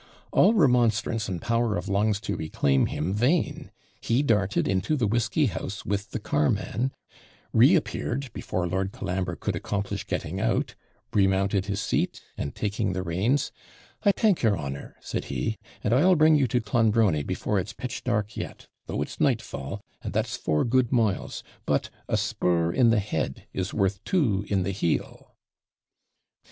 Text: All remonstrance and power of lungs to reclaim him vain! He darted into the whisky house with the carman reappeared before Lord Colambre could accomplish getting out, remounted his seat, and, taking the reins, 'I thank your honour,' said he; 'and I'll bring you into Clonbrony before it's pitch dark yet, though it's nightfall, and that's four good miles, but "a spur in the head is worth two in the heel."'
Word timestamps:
All 0.31 0.55
remonstrance 0.55 1.29
and 1.29 1.39
power 1.39 1.77
of 1.77 1.87
lungs 1.87 2.19
to 2.21 2.35
reclaim 2.35 2.87
him 2.87 3.13
vain! 3.13 3.69
He 4.01 4.23
darted 4.23 4.67
into 4.67 4.97
the 4.97 5.05
whisky 5.05 5.45
house 5.45 5.85
with 5.85 6.09
the 6.09 6.17
carman 6.17 6.91
reappeared 7.53 8.33
before 8.33 8.67
Lord 8.67 8.91
Colambre 8.93 9.35
could 9.35 9.55
accomplish 9.55 10.07
getting 10.07 10.39
out, 10.41 10.73
remounted 11.13 11.67
his 11.67 11.81
seat, 11.81 12.23
and, 12.35 12.55
taking 12.55 12.93
the 12.93 13.03
reins, 13.03 13.51
'I 14.01 14.13
thank 14.13 14.41
your 14.41 14.57
honour,' 14.57 14.95
said 15.01 15.25
he; 15.25 15.59
'and 15.83 15.93
I'll 15.93 16.15
bring 16.15 16.35
you 16.35 16.45
into 16.45 16.61
Clonbrony 16.61 17.21
before 17.21 17.59
it's 17.59 17.71
pitch 17.73 18.03
dark 18.03 18.35
yet, 18.35 18.65
though 18.87 19.03
it's 19.03 19.19
nightfall, 19.21 19.81
and 20.01 20.13
that's 20.13 20.35
four 20.35 20.63
good 20.65 20.91
miles, 20.91 21.43
but 21.67 21.91
"a 22.09 22.17
spur 22.17 22.71
in 22.71 22.89
the 22.89 22.99
head 22.99 23.45
is 23.53 23.71
worth 23.71 24.03
two 24.03 24.45
in 24.47 24.63
the 24.63 24.71
heel."' 24.71 25.35